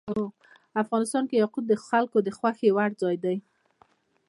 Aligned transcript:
افغانستان 0.81 1.23
کې 1.29 1.35
یاقوت 1.41 1.65
د 1.67 1.73
خلکو 1.87 2.17
د 2.23 2.29
خوښې 2.37 2.69
وړ 2.75 2.89
ځای 3.01 3.15
دی. 3.23 3.37